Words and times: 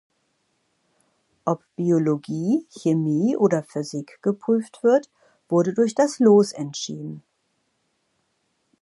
Ob 1.45 1.63
Biologie, 1.75 2.65
Chemie 2.71 3.37
oder 3.37 3.61
Physik 3.61 4.17
geprüft 4.23 4.81
wird, 4.81 5.11
wurde 5.47 5.75
durch 5.75 5.93
das 5.93 6.17
Los 6.17 6.53
entschieden. 6.53 7.21